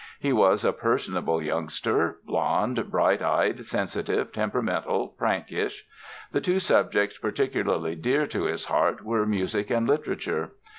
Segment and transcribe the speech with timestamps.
[0.19, 5.85] He was a personable youngster, blond, bright eyed, sensitive, temperamental, prankish.
[6.31, 10.53] The two subjects particularly dear to his heart were music and literature.